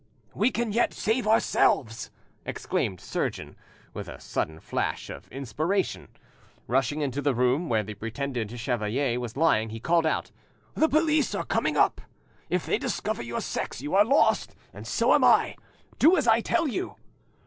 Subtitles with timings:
[0.33, 2.09] "We can yet save ourselves!"
[2.43, 3.55] exclaimed surgeon,
[3.93, 6.07] with a sudden flash of inspiration.
[6.65, 10.31] Rushing into the room where the pretended chevalier was lying, he called out—
[10.73, 12.01] "The police are coming up!
[12.49, 15.55] If they discover your sex you are lost, and so am I.
[15.99, 16.95] Do as I tell you."